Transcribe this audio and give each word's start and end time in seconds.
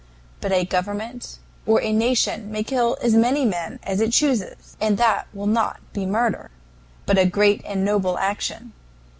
But 0.39 0.51
a 0.51 0.65
government 0.65 1.37
or 1.67 1.79
a 1.79 1.93
nation 1.93 2.51
may 2.51 2.63
kill 2.63 2.97
as 3.03 3.13
many 3.13 3.45
men 3.45 3.77
as 3.83 4.01
it 4.01 4.11
chooses, 4.11 4.75
and 4.81 4.97
that 4.97 5.27
will 5.31 5.45
not 5.45 5.79
be 5.93 6.07
murder, 6.07 6.49
but 7.05 7.19
a 7.19 7.25
great 7.27 7.61
and 7.65 7.85
noble 7.85 8.17
action. 8.17 8.73